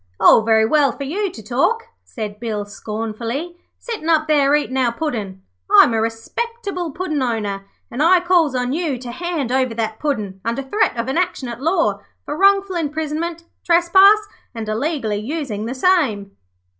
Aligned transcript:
'All 0.19 0.41
very 0.41 0.65
well 0.65 0.91
for 0.91 1.03
you 1.03 1.29
to 1.29 1.43
talk,' 1.43 1.83
said 2.03 2.39
Bill, 2.39 2.65
scornfully, 2.65 3.57
'sittin' 3.77 4.09
up 4.09 4.27
there 4.27 4.55
eatin' 4.55 4.75
our 4.75 4.91
Puddin'. 4.91 5.43
I'm 5.69 5.93
a 5.93 6.01
respectable 6.01 6.89
Puddin' 6.89 7.21
owner, 7.21 7.65
an' 7.91 8.01
I 8.01 8.19
calls 8.19 8.55
on 8.55 8.73
you 8.73 8.97
to 8.97 9.11
hand 9.11 9.51
over 9.51 9.75
that 9.75 9.99
Puddin' 9.99 10.41
under 10.43 10.63
threat 10.63 10.97
of 10.97 11.07
an 11.07 11.19
action 11.19 11.49
at 11.49 11.61
law 11.61 11.99
for 12.25 12.35
wrongful 12.35 12.75
imprisonment, 12.77 13.43
trespass, 13.63 14.27
and 14.55 14.67
illegally 14.67 15.17
using 15.17 15.65
the 15.67 15.75
same.' 15.75 16.35